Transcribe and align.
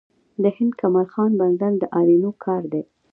د 0.41 0.43
هلمند 0.55 0.77
کمال 0.81 1.07
خان 1.13 1.31
بند 1.39 1.57
د 1.79 1.83
آرینو 1.99 2.31
کار 2.43 2.63
دی 2.73 2.83